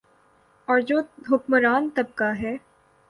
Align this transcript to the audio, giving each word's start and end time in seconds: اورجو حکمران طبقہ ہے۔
اورجو 0.67 0.99
حکمران 1.31 1.89
طبقہ 1.95 2.29
ہے۔ 2.41 2.55